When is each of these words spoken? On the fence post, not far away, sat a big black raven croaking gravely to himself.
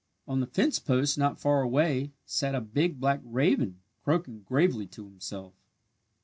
On 0.27 0.39
the 0.39 0.47
fence 0.47 0.79
post, 0.79 1.15
not 1.19 1.39
far 1.39 1.61
away, 1.61 2.11
sat 2.25 2.55
a 2.55 2.59
big 2.59 2.99
black 2.99 3.21
raven 3.23 3.81
croaking 4.03 4.41
gravely 4.41 4.87
to 4.87 5.05
himself. 5.05 5.53